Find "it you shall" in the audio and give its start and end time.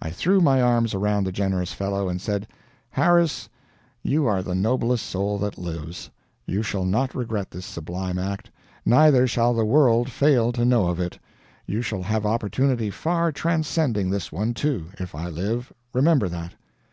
11.00-12.02